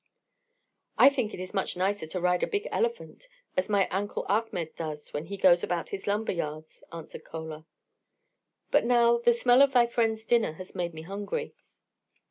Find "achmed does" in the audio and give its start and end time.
4.27-5.13